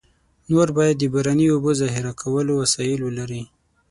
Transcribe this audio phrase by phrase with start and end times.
[0.49, 3.43] نور باید د باراني اوبو ذخیره کولو وسایل ولري.